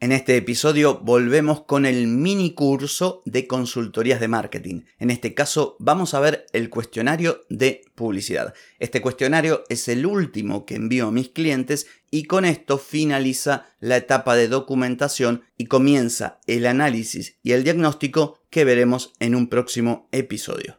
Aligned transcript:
En 0.00 0.12
este 0.12 0.36
episodio 0.36 1.00
volvemos 1.00 1.62
con 1.62 1.84
el 1.84 2.06
mini 2.06 2.54
curso 2.54 3.20
de 3.24 3.48
consultorías 3.48 4.20
de 4.20 4.28
marketing. 4.28 4.82
En 5.00 5.10
este 5.10 5.34
caso 5.34 5.74
vamos 5.80 6.14
a 6.14 6.20
ver 6.20 6.46
el 6.52 6.70
cuestionario 6.70 7.40
de 7.48 7.82
publicidad. 7.96 8.54
Este 8.78 9.02
cuestionario 9.02 9.64
es 9.68 9.88
el 9.88 10.06
último 10.06 10.66
que 10.66 10.76
envío 10.76 11.08
a 11.08 11.10
mis 11.10 11.30
clientes 11.30 11.88
y 12.12 12.24
con 12.26 12.44
esto 12.44 12.78
finaliza 12.78 13.66
la 13.80 13.96
etapa 13.96 14.36
de 14.36 14.46
documentación 14.46 15.42
y 15.56 15.66
comienza 15.66 16.38
el 16.46 16.66
análisis 16.66 17.34
y 17.42 17.50
el 17.50 17.64
diagnóstico 17.64 18.38
que 18.50 18.62
veremos 18.62 19.14
en 19.18 19.34
un 19.34 19.48
próximo 19.48 20.08
episodio. 20.12 20.78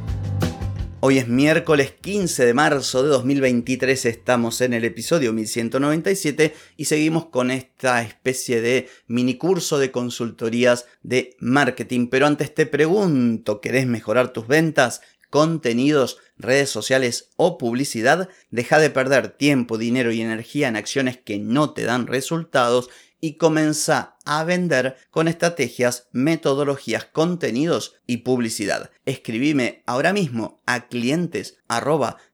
Hoy 1.03 1.17
es 1.17 1.27
miércoles 1.27 1.95
15 1.99 2.45
de 2.45 2.53
marzo 2.53 3.01
de 3.01 3.09
2023, 3.09 4.05
estamos 4.05 4.61
en 4.61 4.73
el 4.73 4.85
episodio 4.85 5.33
1197 5.33 6.53
y 6.77 6.85
seguimos 6.85 7.25
con 7.25 7.49
esta 7.49 8.03
especie 8.03 8.61
de 8.61 8.87
mini 9.07 9.35
curso 9.35 9.79
de 9.79 9.89
consultorías 9.89 10.85
de 11.01 11.35
marketing. 11.39 12.05
Pero 12.05 12.27
antes 12.27 12.53
te 12.53 12.67
pregunto, 12.67 13.61
¿querés 13.61 13.87
mejorar 13.87 14.31
tus 14.31 14.47
ventas? 14.47 15.01
contenidos, 15.31 16.17
redes 16.37 16.69
sociales 16.69 17.29
o 17.37 17.57
publicidad, 17.57 18.27
deja 18.49 18.79
de 18.79 18.89
perder 18.89 19.29
tiempo, 19.29 19.77
dinero 19.77 20.11
y 20.11 20.19
energía 20.19 20.67
en 20.67 20.75
acciones 20.75 21.17
que 21.17 21.39
no 21.39 21.73
te 21.73 21.83
dan 21.83 22.05
resultados 22.05 22.89
y 23.21 23.37
comienza 23.37 24.17
a 24.25 24.43
vender 24.43 24.97
con 25.09 25.27
estrategias, 25.27 26.07
metodologías, 26.11 27.05
contenidos 27.05 27.95
y 28.07 28.17
publicidad. 28.17 28.91
Escribime 29.05 29.83
ahora 29.85 30.13
mismo 30.13 30.61
a 30.65 30.87
clientes 30.87 31.57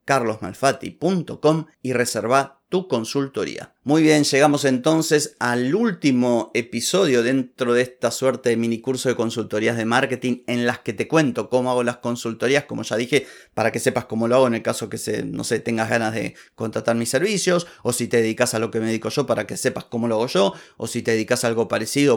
carlosmalfatti.com 0.05 1.65
y 1.81 1.93
reserva 1.93 2.57
tu 2.69 2.87
consultoría. 2.87 3.73
Muy 3.83 4.01
bien, 4.01 4.25
llegamos 4.25 4.65
entonces 4.65 5.37
al 5.39 5.73
último 5.73 6.51
episodio 6.53 7.23
dentro 7.23 7.73
de 7.73 7.81
esta 7.81 8.11
suerte 8.11 8.49
de 8.49 8.57
mini 8.57 8.81
curso 8.81 9.07
de 9.07 9.15
consultorías 9.15 9.77
de 9.77 9.85
marketing 9.85 10.43
en 10.47 10.65
las 10.65 10.79
que 10.79 10.91
te 10.91 11.07
cuento 11.07 11.49
cómo 11.49 11.71
hago 11.71 11.83
las 11.83 11.97
consultorías, 11.97 12.65
como 12.65 12.83
ya 12.83 12.97
dije, 12.97 13.25
para 13.53 13.71
que 13.71 13.79
sepas 13.79 14.03
cómo 14.03 14.27
lo 14.27 14.35
hago 14.35 14.47
en 14.47 14.55
el 14.55 14.63
caso 14.63 14.89
que 14.89 14.97
se, 14.97 15.23
no 15.23 15.45
sé, 15.45 15.61
tengas 15.61 15.89
ganas 15.89 16.13
de 16.13 16.35
contratar 16.55 16.97
mis 16.97 17.07
servicios, 17.07 17.67
o 17.83 17.93
si 17.93 18.09
te 18.09 18.17
dedicas 18.17 18.53
a 18.53 18.59
lo 18.59 18.69
que 18.69 18.81
me 18.81 18.87
dedico 18.87 19.07
yo 19.07 19.25
para 19.25 19.47
que 19.47 19.55
sepas 19.55 19.85
cómo 19.85 20.09
lo 20.09 20.15
hago 20.15 20.27
yo, 20.27 20.53
o 20.75 20.87
si 20.87 21.01
te 21.01 21.11
dedicas 21.11 21.45
a 21.45 21.47
algo 21.47 21.69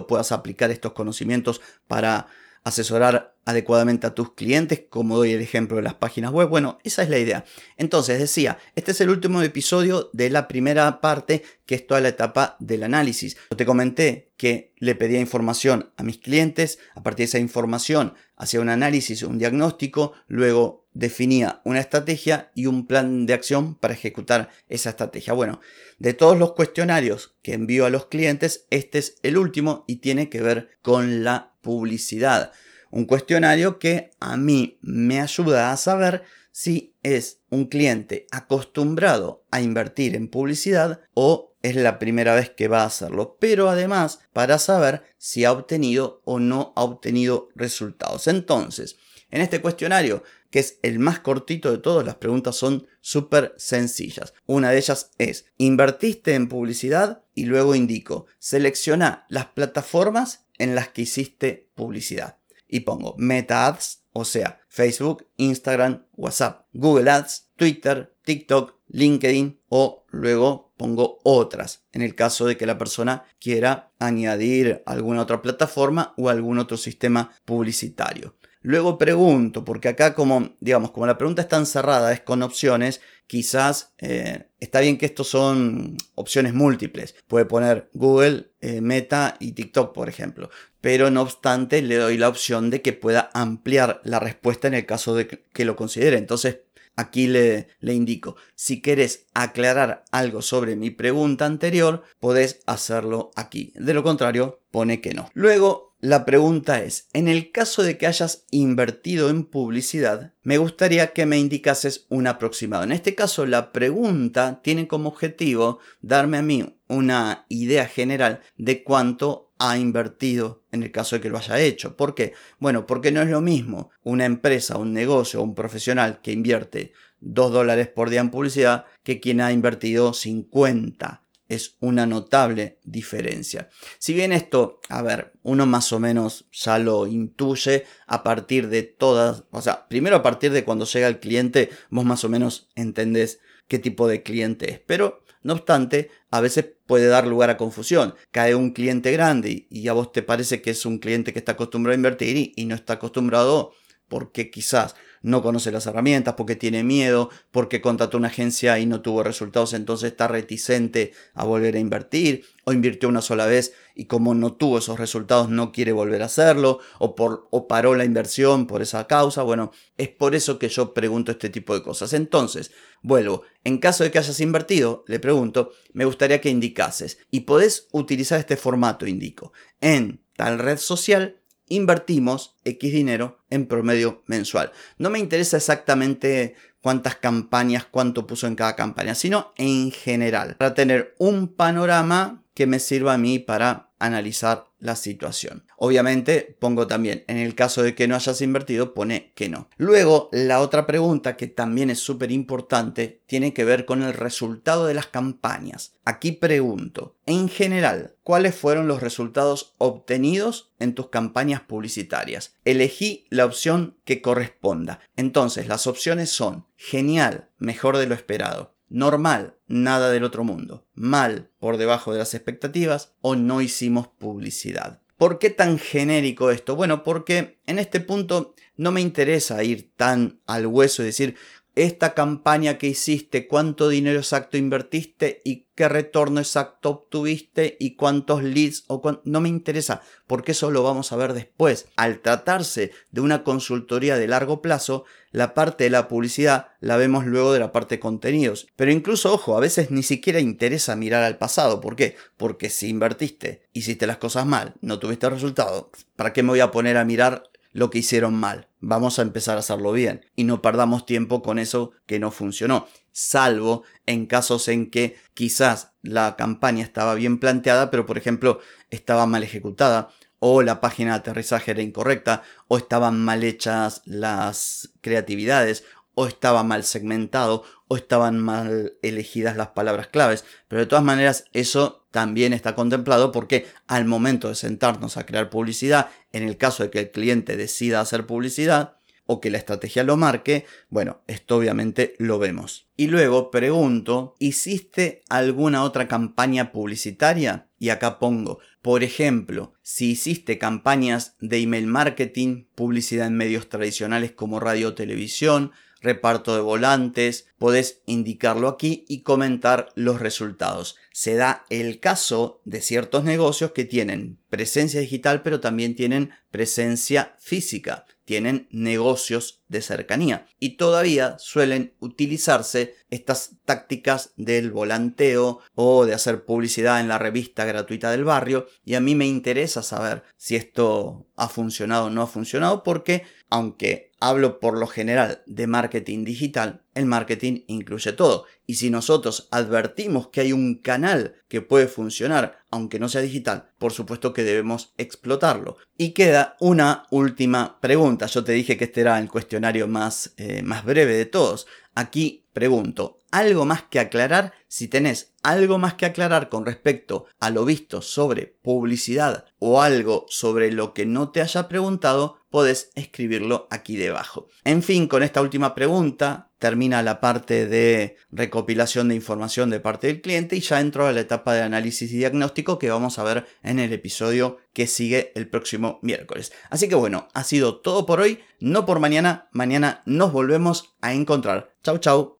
puedas 0.06 0.32
aplicar 0.32 0.70
estos 0.70 0.92
conocimientos 0.92 1.60
para 1.86 2.28
asesorar 2.64 3.36
adecuadamente 3.44 4.06
a 4.06 4.14
tus 4.14 4.34
clientes, 4.34 4.82
como 4.88 5.16
doy 5.16 5.32
el 5.32 5.40
ejemplo 5.40 5.76
de 5.76 5.82
las 5.82 5.94
páginas 5.94 6.30
web. 6.30 6.48
Bueno, 6.48 6.78
esa 6.84 7.02
es 7.02 7.08
la 7.08 7.18
idea. 7.18 7.44
Entonces, 7.76 8.18
decía, 8.18 8.58
este 8.74 8.92
es 8.92 9.00
el 9.00 9.10
último 9.10 9.42
episodio 9.42 10.10
de 10.12 10.30
la 10.30 10.46
primera 10.46 11.00
parte, 11.00 11.42
que 11.66 11.74
es 11.74 11.86
toda 11.86 12.00
la 12.00 12.08
etapa 12.08 12.56
del 12.60 12.82
análisis. 12.82 13.36
Yo 13.50 13.56
te 13.56 13.66
comenté 13.66 14.29
que 14.40 14.72
le 14.78 14.94
pedía 14.94 15.20
información 15.20 15.90
a 15.98 16.02
mis 16.02 16.16
clientes, 16.16 16.78
a 16.94 17.02
partir 17.02 17.24
de 17.24 17.28
esa 17.28 17.38
información 17.38 18.14
hacía 18.36 18.62
un 18.62 18.70
análisis, 18.70 19.22
un 19.22 19.36
diagnóstico, 19.36 20.14
luego 20.28 20.86
definía 20.94 21.60
una 21.64 21.80
estrategia 21.80 22.50
y 22.54 22.64
un 22.64 22.86
plan 22.86 23.26
de 23.26 23.34
acción 23.34 23.74
para 23.74 23.92
ejecutar 23.92 24.48
esa 24.70 24.88
estrategia. 24.88 25.34
Bueno, 25.34 25.60
de 25.98 26.14
todos 26.14 26.38
los 26.38 26.54
cuestionarios 26.54 27.34
que 27.42 27.52
envío 27.52 27.84
a 27.84 27.90
los 27.90 28.06
clientes, 28.06 28.64
este 28.70 29.00
es 29.00 29.16
el 29.22 29.36
último 29.36 29.84
y 29.86 29.96
tiene 29.96 30.30
que 30.30 30.40
ver 30.40 30.70
con 30.80 31.22
la 31.22 31.52
publicidad. 31.60 32.50
Un 32.90 33.04
cuestionario 33.04 33.78
que 33.78 34.12
a 34.20 34.38
mí 34.38 34.78
me 34.80 35.20
ayuda 35.20 35.70
a 35.70 35.76
saber 35.76 36.22
si 36.50 36.96
es 37.02 37.42
un 37.50 37.66
cliente 37.66 38.26
acostumbrado 38.30 39.44
a 39.50 39.60
invertir 39.60 40.14
en 40.14 40.28
publicidad 40.28 41.00
o 41.14 41.56
es 41.62 41.76
la 41.76 41.98
primera 41.98 42.34
vez 42.34 42.50
que 42.50 42.68
va 42.68 42.82
a 42.82 42.86
hacerlo, 42.86 43.36
pero 43.38 43.68
además 43.68 44.20
para 44.32 44.58
saber 44.58 45.02
si 45.18 45.44
ha 45.44 45.52
obtenido 45.52 46.22
o 46.24 46.38
no 46.38 46.72
ha 46.76 46.82
obtenido 46.82 47.48
resultados. 47.54 48.26
Entonces, 48.26 48.96
en 49.30 49.42
este 49.42 49.60
cuestionario, 49.60 50.24
que 50.50 50.58
es 50.58 50.78
el 50.82 50.98
más 50.98 51.20
cortito 51.20 51.70
de 51.70 51.78
todos, 51.78 52.04
las 52.04 52.16
preguntas 52.16 52.56
son 52.56 52.86
súper 53.00 53.54
sencillas. 53.56 54.34
Una 54.46 54.70
de 54.70 54.78
ellas 54.78 55.12
es, 55.18 55.46
¿invertiste 55.56 56.34
en 56.34 56.48
publicidad? 56.48 57.22
Y 57.34 57.44
luego 57.44 57.74
indico, 57.74 58.26
selecciona 58.38 59.26
las 59.28 59.46
plataformas 59.46 60.46
en 60.58 60.74
las 60.74 60.88
que 60.88 61.02
hiciste 61.02 61.70
publicidad. 61.74 62.38
Y 62.66 62.80
pongo 62.80 63.14
Meta 63.18 63.66
Ads, 63.66 63.99
o 64.12 64.24
sea, 64.24 64.60
Facebook, 64.68 65.26
Instagram, 65.36 66.04
WhatsApp, 66.16 66.66
Google 66.72 67.10
Ads, 67.10 67.50
Twitter, 67.56 68.14
TikTok, 68.24 68.80
LinkedIn 68.88 69.60
o 69.68 70.04
luego 70.10 70.72
pongo 70.76 71.20
otras 71.24 71.84
en 71.92 72.02
el 72.02 72.14
caso 72.14 72.46
de 72.46 72.56
que 72.56 72.66
la 72.66 72.78
persona 72.78 73.24
quiera 73.38 73.92
añadir 73.98 74.82
alguna 74.86 75.22
otra 75.22 75.42
plataforma 75.42 76.14
o 76.16 76.28
algún 76.28 76.58
otro 76.58 76.76
sistema 76.76 77.32
publicitario. 77.44 78.34
Luego 78.62 78.98
pregunto, 78.98 79.64
porque 79.64 79.88
acá 79.88 80.14
como, 80.14 80.54
digamos, 80.60 80.90
como 80.90 81.06
la 81.06 81.16
pregunta 81.16 81.40
está 81.40 81.56
encerrada, 81.56 82.12
es 82.12 82.20
con 82.20 82.42
opciones, 82.42 83.00
quizás 83.26 83.94
eh, 83.98 84.50
está 84.58 84.80
bien 84.80 84.98
que 84.98 85.06
estos 85.06 85.28
son 85.28 85.96
opciones 86.14 86.52
múltiples. 86.52 87.14
Puede 87.26 87.46
poner 87.46 87.88
Google, 87.94 88.52
eh, 88.60 88.82
Meta 88.82 89.36
y 89.40 89.52
TikTok, 89.52 89.94
por 89.94 90.10
ejemplo. 90.10 90.50
Pero 90.80 91.10
no 91.10 91.22
obstante, 91.22 91.82
le 91.82 91.96
doy 91.96 92.16
la 92.16 92.28
opción 92.28 92.70
de 92.70 92.82
que 92.82 92.92
pueda 92.92 93.30
ampliar 93.34 94.00
la 94.04 94.18
respuesta 94.18 94.68
en 94.68 94.74
el 94.74 94.86
caso 94.86 95.14
de 95.14 95.26
que 95.26 95.64
lo 95.64 95.76
considere. 95.76 96.16
Entonces, 96.16 96.60
aquí 96.96 97.26
le, 97.26 97.68
le 97.80 97.94
indico, 97.94 98.36
si 98.54 98.80
querés 98.80 99.26
aclarar 99.34 100.04
algo 100.10 100.42
sobre 100.42 100.76
mi 100.76 100.90
pregunta 100.90 101.46
anterior, 101.46 102.02
podés 102.18 102.60
hacerlo 102.66 103.30
aquí. 103.36 103.72
De 103.76 103.94
lo 103.94 104.02
contrario, 104.02 104.60
pone 104.70 105.00
que 105.00 105.14
no. 105.14 105.30
Luego, 105.34 105.90
la 106.00 106.24
pregunta 106.24 106.82
es, 106.82 107.08
en 107.12 107.28
el 107.28 107.52
caso 107.52 107.82
de 107.82 107.98
que 107.98 108.06
hayas 108.06 108.46
invertido 108.50 109.28
en 109.28 109.44
publicidad, 109.44 110.32
me 110.42 110.56
gustaría 110.56 111.12
que 111.12 111.26
me 111.26 111.38
indicases 111.38 112.06
un 112.08 112.26
aproximado. 112.26 112.84
En 112.84 112.92
este 112.92 113.14
caso, 113.14 113.44
la 113.44 113.70
pregunta 113.70 114.60
tiene 114.62 114.88
como 114.88 115.10
objetivo 115.10 115.78
darme 116.00 116.38
a 116.38 116.42
mí 116.42 116.78
una 116.88 117.44
idea 117.50 117.86
general 117.86 118.40
de 118.56 118.82
cuánto 118.82 119.49
ha 119.60 119.76
invertido 119.78 120.64
en 120.72 120.82
el 120.82 120.90
caso 120.90 121.16
de 121.16 121.20
que 121.20 121.28
lo 121.28 121.38
haya 121.38 121.60
hecho. 121.60 121.96
¿Por 121.96 122.14
qué? 122.14 122.32
Bueno, 122.58 122.86
porque 122.86 123.12
no 123.12 123.20
es 123.20 123.28
lo 123.28 123.42
mismo 123.42 123.90
una 124.02 124.24
empresa, 124.24 124.78
un 124.78 124.92
negocio 124.94 125.42
un 125.42 125.54
profesional 125.54 126.20
que 126.22 126.32
invierte 126.32 126.92
2 127.20 127.52
dólares 127.52 127.86
por 127.88 128.08
día 128.08 128.20
en 128.20 128.30
publicidad 128.30 128.86
que 129.04 129.20
quien 129.20 129.40
ha 129.40 129.52
invertido 129.52 130.14
50 130.14 131.24
es 131.48 131.76
una 131.80 132.06
notable 132.06 132.78
diferencia. 132.84 133.68
Si 133.98 134.14
bien 134.14 134.32
esto, 134.32 134.80
a 134.88 135.02
ver, 135.02 135.32
uno 135.42 135.66
más 135.66 135.92
o 135.92 135.98
menos 135.98 136.46
ya 136.52 136.78
lo 136.78 137.06
intuye 137.06 137.84
a 138.06 138.22
partir 138.22 138.68
de 138.68 138.84
todas, 138.84 139.44
o 139.50 139.60
sea, 139.60 139.88
primero 139.88 140.16
a 140.16 140.22
partir 140.22 140.52
de 140.52 140.64
cuando 140.64 140.86
llega 140.86 141.08
el 141.08 141.20
cliente, 141.20 141.68
vos 141.90 142.04
más 142.04 142.24
o 142.24 142.28
menos 142.28 142.70
entendés 142.76 143.40
qué 143.68 143.78
tipo 143.78 144.08
de 144.08 144.22
cliente 144.22 144.70
es. 144.70 144.80
Pero, 144.80 145.19
no 145.42 145.54
obstante, 145.54 146.10
a 146.30 146.40
veces 146.40 146.66
puede 146.86 147.06
dar 147.06 147.26
lugar 147.26 147.50
a 147.50 147.56
confusión. 147.56 148.14
Cae 148.30 148.54
un 148.54 148.72
cliente 148.72 149.12
grande 149.12 149.66
y 149.70 149.88
a 149.88 149.92
vos 149.92 150.12
te 150.12 150.22
parece 150.22 150.60
que 150.60 150.70
es 150.70 150.84
un 150.86 150.98
cliente 150.98 151.32
que 151.32 151.38
está 151.38 151.52
acostumbrado 151.52 151.94
a 151.94 151.96
invertir 151.96 152.52
y 152.54 152.64
no 152.66 152.74
está 152.74 152.94
acostumbrado 152.94 153.72
porque 154.08 154.50
quizás 154.50 154.96
no 155.22 155.42
conoce 155.42 155.70
las 155.70 155.86
herramientas, 155.86 156.34
porque 156.34 156.56
tiene 156.56 156.82
miedo, 156.82 157.30
porque 157.50 157.80
contrató 157.80 158.16
una 158.16 158.28
agencia 158.28 158.78
y 158.78 158.86
no 158.86 159.00
tuvo 159.00 159.22
resultados, 159.22 159.74
entonces 159.74 160.12
está 160.12 160.28
reticente 160.28 161.12
a 161.34 161.44
volver 161.44 161.76
a 161.76 161.80
invertir, 161.80 162.44
o 162.64 162.72
invirtió 162.72 163.08
una 163.08 163.22
sola 163.22 163.46
vez 163.46 163.72
y 163.94 164.04
como 164.06 164.34
no 164.34 164.54
tuvo 164.54 164.78
esos 164.78 164.98
resultados 164.98 165.48
no 165.48 165.72
quiere 165.72 165.92
volver 165.92 166.22
a 166.22 166.26
hacerlo, 166.26 166.80
o, 166.98 167.14
por, 167.14 167.48
o 167.50 167.68
paró 167.68 167.94
la 167.94 168.04
inversión 168.04 168.66
por 168.66 168.82
esa 168.82 169.06
causa. 169.06 169.42
Bueno, 169.42 169.72
es 169.96 170.08
por 170.08 170.34
eso 170.34 170.58
que 170.58 170.68
yo 170.68 170.94
pregunto 170.94 171.32
este 171.32 171.50
tipo 171.50 171.74
de 171.74 171.82
cosas. 171.82 172.12
Entonces, 172.12 172.70
vuelvo, 173.02 173.42
en 173.64 173.78
caso 173.78 174.04
de 174.04 174.10
que 174.10 174.18
hayas 174.18 174.40
invertido, 174.40 175.04
le 175.06 175.20
pregunto, 175.20 175.72
me 175.92 176.04
gustaría 176.04 176.40
que 176.40 176.50
indicases, 176.50 177.18
y 177.30 177.40
podés 177.40 177.88
utilizar 177.92 178.38
este 178.38 178.56
formato, 178.56 179.06
indico, 179.06 179.52
en 179.80 180.22
tal 180.36 180.58
red 180.58 180.78
social 180.78 181.39
invertimos 181.70 182.56
X 182.64 182.92
dinero 182.92 183.38
en 183.48 183.66
promedio 183.66 184.22
mensual. 184.26 184.72
No 184.98 185.08
me 185.08 185.18
interesa 185.18 185.56
exactamente 185.56 186.54
cuántas 186.82 187.16
campañas, 187.16 187.86
cuánto 187.90 188.26
puso 188.26 188.46
en 188.46 188.56
cada 188.56 188.76
campaña, 188.76 189.14
sino 189.14 189.52
en 189.56 189.90
general, 189.90 190.56
para 190.56 190.74
tener 190.74 191.14
un 191.18 191.48
panorama 191.48 192.39
que 192.54 192.66
me 192.66 192.78
sirva 192.78 193.14
a 193.14 193.18
mí 193.18 193.38
para 193.38 193.90
analizar 194.00 194.66
la 194.78 194.96
situación. 194.96 195.64
Obviamente 195.76 196.56
pongo 196.58 196.86
también, 196.86 197.22
en 197.28 197.36
el 197.36 197.54
caso 197.54 197.82
de 197.82 197.94
que 197.94 198.08
no 198.08 198.16
hayas 198.16 198.40
invertido, 198.40 198.94
pone 198.94 199.32
que 199.34 199.48
no. 199.48 199.68
Luego, 199.76 200.30
la 200.32 200.60
otra 200.60 200.86
pregunta 200.86 201.36
que 201.36 201.46
también 201.46 201.90
es 201.90 202.00
súper 202.00 202.32
importante 202.32 203.22
tiene 203.26 203.52
que 203.52 203.64
ver 203.64 203.84
con 203.84 204.02
el 204.02 204.14
resultado 204.14 204.86
de 204.86 204.94
las 204.94 205.06
campañas. 205.06 205.94
Aquí 206.04 206.32
pregunto, 206.32 207.16
en 207.26 207.48
general, 207.48 208.16
¿cuáles 208.22 208.54
fueron 208.54 208.88
los 208.88 209.02
resultados 209.02 209.74
obtenidos 209.78 210.72
en 210.78 210.94
tus 210.94 211.10
campañas 211.10 211.60
publicitarias? 211.60 212.54
Elegí 212.64 213.26
la 213.28 213.44
opción 213.44 213.98
que 214.04 214.22
corresponda. 214.22 215.00
Entonces, 215.16 215.68
las 215.68 215.86
opciones 215.86 216.30
son 216.30 216.66
genial, 216.76 217.50
mejor 217.58 217.98
de 217.98 218.06
lo 218.06 218.14
esperado, 218.14 218.74
normal, 218.90 219.56
nada 219.66 220.10
del 220.10 220.24
otro 220.24 220.44
mundo, 220.44 220.86
mal, 220.92 221.50
por 221.58 221.78
debajo 221.78 222.12
de 222.12 222.18
las 222.18 222.34
expectativas 222.34 223.14
o 223.22 223.36
no 223.36 223.62
hicimos 223.62 224.08
publicidad. 224.08 225.00
¿Por 225.16 225.38
qué 225.38 225.50
tan 225.50 225.78
genérico 225.78 226.50
esto? 226.50 226.76
Bueno, 226.76 227.04
porque 227.04 227.60
en 227.66 227.78
este 227.78 228.00
punto 228.00 228.54
no 228.76 228.90
me 228.90 229.00
interesa 229.00 229.62
ir 229.62 229.92
tan 229.96 230.40
al 230.46 230.66
hueso 230.66 231.02
y 231.02 231.06
decir 231.06 231.36
esta 231.74 232.14
campaña 232.14 232.78
que 232.78 232.88
hiciste, 232.88 233.46
cuánto 233.46 233.88
dinero 233.88 234.18
exacto 234.18 234.56
invertiste 234.56 235.40
y 235.44 235.66
qué 235.74 235.88
retorno 235.88 236.40
exacto 236.40 236.90
obtuviste 236.90 237.76
y 237.80 237.94
cuántos 237.94 238.42
leads 238.42 238.84
o 238.88 239.20
no 239.24 239.40
me 239.40 239.48
interesa, 239.48 240.02
porque 240.26 240.52
eso 240.52 240.70
lo 240.70 240.82
vamos 240.82 241.12
a 241.12 241.16
ver 241.16 241.32
después. 241.32 241.86
Al 241.96 242.20
tratarse 242.20 242.92
de 243.10 243.20
una 243.20 243.44
consultoría 243.44 244.16
de 244.16 244.28
largo 244.28 244.62
plazo, 244.62 245.04
la 245.32 245.54
parte 245.54 245.84
de 245.84 245.90
la 245.90 246.08
publicidad 246.08 246.68
la 246.80 246.96
vemos 246.96 247.24
luego 247.24 247.52
de 247.52 247.60
la 247.60 247.72
parte 247.72 247.96
de 247.96 248.00
contenidos. 248.00 248.66
Pero 248.76 248.90
incluso, 248.90 249.32
ojo, 249.32 249.56
a 249.56 249.60
veces 249.60 249.90
ni 249.90 250.02
siquiera 250.02 250.40
interesa 250.40 250.96
mirar 250.96 251.22
al 251.22 251.38
pasado. 251.38 251.80
¿Por 251.80 251.96
qué? 251.96 252.16
Porque 252.36 252.68
si 252.68 252.88
invertiste, 252.88 253.62
hiciste 253.72 254.06
las 254.06 254.18
cosas 254.18 254.44
mal, 254.44 254.74
no 254.80 254.98
tuviste 254.98 255.30
resultado, 255.30 255.90
¿para 256.16 256.32
qué 256.32 256.42
me 256.42 256.50
voy 256.50 256.60
a 256.60 256.70
poner 256.70 256.96
a 256.96 257.04
mirar 257.04 257.50
lo 257.72 257.90
que 257.90 257.98
hicieron 257.98 258.34
mal. 258.34 258.68
Vamos 258.80 259.18
a 259.18 259.22
empezar 259.22 259.56
a 259.56 259.60
hacerlo 259.60 259.92
bien. 259.92 260.26
Y 260.36 260.44
no 260.44 260.62
perdamos 260.62 261.06
tiempo 261.06 261.42
con 261.42 261.58
eso 261.58 261.92
que 262.06 262.18
no 262.18 262.30
funcionó, 262.30 262.86
salvo 263.12 263.84
en 264.06 264.26
casos 264.26 264.68
en 264.68 264.90
que 264.90 265.16
quizás 265.34 265.92
la 266.02 266.36
campaña 266.36 266.82
estaba 266.82 267.14
bien 267.14 267.38
planteada, 267.38 267.90
pero 267.90 268.06
por 268.06 268.18
ejemplo 268.18 268.60
estaba 268.90 269.26
mal 269.26 269.42
ejecutada 269.42 270.08
o 270.38 270.62
la 270.62 270.80
página 270.80 271.12
de 271.12 271.18
aterrizaje 271.18 271.72
era 271.72 271.82
incorrecta 271.82 272.42
o 272.66 272.78
estaban 272.78 273.22
mal 273.22 273.44
hechas 273.44 274.02
las 274.06 274.90
creatividades 275.02 275.84
o 276.14 276.26
estaba 276.26 276.62
mal 276.64 276.84
segmentado 276.84 277.64
o 277.92 277.96
estaban 277.96 278.38
mal 278.38 278.92
elegidas 279.02 279.56
las 279.56 279.68
palabras 279.68 280.06
claves. 280.06 280.44
Pero 280.68 280.78
de 280.78 280.86
todas 280.86 281.04
maneras 281.04 281.46
eso 281.52 282.06
también 282.12 282.52
está 282.52 282.76
contemplado 282.76 283.32
porque 283.32 283.66
al 283.88 284.04
momento 284.04 284.48
de 284.48 284.54
sentarnos 284.54 285.16
a 285.16 285.26
crear 285.26 285.50
publicidad, 285.50 286.08
en 286.32 286.44
el 286.44 286.56
caso 286.56 286.84
de 286.84 286.90
que 286.90 287.00
el 287.00 287.10
cliente 287.10 287.56
decida 287.56 288.00
hacer 288.00 288.26
publicidad, 288.26 288.94
o 289.32 289.40
que 289.40 289.50
la 289.50 289.58
estrategia 289.58 290.02
lo 290.02 290.16
marque, 290.16 290.66
bueno, 290.88 291.20
esto 291.28 291.56
obviamente 291.56 292.16
lo 292.18 292.40
vemos. 292.40 292.88
Y 292.96 293.06
luego 293.06 293.52
pregunto, 293.52 294.34
¿hiciste 294.40 295.22
alguna 295.28 295.84
otra 295.84 296.08
campaña 296.08 296.72
publicitaria? 296.72 297.68
Y 297.78 297.90
acá 297.90 298.18
pongo, 298.18 298.58
por 298.82 299.04
ejemplo, 299.04 299.72
si 299.82 300.10
hiciste 300.10 300.58
campañas 300.58 301.36
de 301.38 301.58
email 301.58 301.86
marketing, 301.86 302.64
publicidad 302.74 303.28
en 303.28 303.36
medios 303.36 303.68
tradicionales 303.68 304.32
como 304.32 304.58
radio 304.58 304.88
o 304.88 304.94
televisión, 304.94 305.70
reparto 306.00 306.54
de 306.54 306.60
volantes, 306.60 307.46
podés 307.58 308.00
indicarlo 308.06 308.68
aquí 308.68 309.04
y 309.08 309.22
comentar 309.22 309.88
los 309.94 310.20
resultados. 310.20 310.96
Se 311.12 311.34
da 311.34 311.66
el 311.70 312.00
caso 312.00 312.60
de 312.64 312.80
ciertos 312.80 313.24
negocios 313.24 313.72
que 313.72 313.84
tienen 313.84 314.38
presencia 314.48 315.00
digital 315.00 315.42
pero 315.42 315.60
también 315.60 315.94
tienen 315.94 316.30
presencia 316.50 317.36
física, 317.38 318.06
tienen 318.24 318.68
negocios 318.70 319.60
de 319.68 319.82
cercanía 319.82 320.46
y 320.58 320.76
todavía 320.76 321.36
suelen 321.38 321.94
utilizarse 322.00 322.94
estas 323.10 323.56
tácticas 323.64 324.32
del 324.36 324.70
volanteo 324.70 325.60
o 325.74 326.06
de 326.06 326.14
hacer 326.14 326.44
publicidad 326.44 327.00
en 327.00 327.08
la 327.08 327.18
revista 327.18 327.64
gratuita 327.64 328.10
del 328.10 328.24
barrio 328.24 328.66
y 328.84 328.94
a 328.94 329.00
mí 329.00 329.14
me 329.14 329.26
interesa 329.26 329.82
saber 329.82 330.22
si 330.36 330.56
esto 330.56 331.26
ha 331.36 331.48
funcionado 331.48 332.06
o 332.06 332.10
no 332.10 332.22
ha 332.22 332.26
funcionado 332.26 332.82
porque 332.82 333.24
aunque 333.50 334.12
hablo 334.20 334.60
por 334.60 334.78
lo 334.78 334.86
general 334.86 335.42
de 335.46 335.66
marketing 335.66 336.24
digital, 336.24 336.82
el 336.94 337.06
marketing 337.06 337.64
incluye 337.66 338.12
todo. 338.12 338.44
Y 338.66 338.74
si 338.74 338.90
nosotros 338.90 339.48
advertimos 339.50 340.28
que 340.28 340.42
hay 340.42 340.52
un 340.52 340.76
canal 340.76 341.34
que 341.48 341.60
puede 341.60 341.88
funcionar, 341.88 342.60
aunque 342.70 343.00
no 343.00 343.08
sea 343.08 343.22
digital, 343.22 343.70
por 343.78 343.92
supuesto 343.92 344.32
que 344.32 344.44
debemos 344.44 344.94
explotarlo. 344.98 345.76
Y 345.96 346.12
queda 346.12 346.56
una 346.60 347.06
última 347.10 347.80
pregunta. 347.80 348.26
Yo 348.26 348.44
te 348.44 348.52
dije 348.52 348.76
que 348.76 348.84
este 348.84 349.00
era 349.00 349.18
el 349.18 349.28
cuestionario 349.28 349.88
más, 349.88 350.34
eh, 350.36 350.62
más 350.62 350.84
breve 350.84 351.16
de 351.16 351.26
todos. 351.26 351.66
Aquí 351.94 352.46
pregunto, 352.52 353.18
¿algo 353.30 353.64
más 353.64 353.82
que 353.82 354.00
aclarar? 354.00 354.52
Si 354.68 354.88
tenés 354.88 355.34
algo 355.42 355.78
más 355.78 355.94
que 355.94 356.06
aclarar 356.06 356.48
con 356.48 356.66
respecto 356.66 357.26
a 357.38 357.50
lo 357.50 357.64
visto 357.64 358.02
sobre 358.02 358.58
publicidad 358.62 359.46
o 359.58 359.82
algo 359.82 360.26
sobre 360.28 360.72
lo 360.72 360.94
que 360.94 361.06
no 361.06 361.30
te 361.30 361.40
haya 361.40 361.68
preguntado, 361.68 362.38
podés 362.50 362.90
escribirlo 362.94 363.66
aquí 363.70 363.96
debajo. 363.96 364.48
En 364.64 364.82
fin, 364.82 365.08
con 365.08 365.22
esta 365.22 365.40
última 365.40 365.74
pregunta 365.74 366.49
termina 366.60 367.02
la 367.02 367.20
parte 367.20 367.66
de 367.66 368.16
recopilación 368.30 369.08
de 369.08 369.16
información 369.16 369.70
de 369.70 369.80
parte 369.80 370.06
del 370.06 370.20
cliente 370.20 370.54
y 370.54 370.60
ya 370.60 370.78
entro 370.78 371.06
a 371.06 371.12
la 371.12 371.20
etapa 371.20 371.54
de 371.54 371.62
análisis 371.62 372.12
y 372.12 372.18
diagnóstico 372.18 372.78
que 372.78 372.90
vamos 372.90 373.18
a 373.18 373.24
ver 373.24 373.46
en 373.64 373.80
el 373.80 373.92
episodio 373.92 374.58
que 374.72 374.86
sigue 374.86 375.32
el 375.34 375.48
próximo 375.48 375.98
miércoles. 376.02 376.52
Así 376.68 376.88
que 376.88 376.94
bueno, 376.94 377.28
ha 377.34 377.42
sido 377.42 377.80
todo 377.80 378.06
por 378.06 378.20
hoy, 378.20 378.40
no 378.60 378.86
por 378.86 379.00
mañana, 379.00 379.48
mañana 379.52 380.02
nos 380.04 380.32
volvemos 380.32 380.94
a 381.00 381.14
encontrar. 381.14 381.72
Chau 381.82 381.98
chau. 381.98 382.39